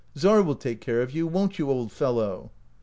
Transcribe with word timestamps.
Czar 0.17 0.41
will 0.41 0.55
take 0.55 0.81
care 0.81 1.03
of 1.03 1.11
you, 1.13 1.27
won't 1.27 1.59
you, 1.59 1.69
old 1.69 1.91
fellow 1.91 2.49